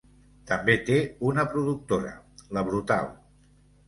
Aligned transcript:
També 0.51 0.77
té 0.85 0.95
una 1.31 1.45
productora 1.51 2.13
la 2.59 2.65
Brutal. 2.71 3.13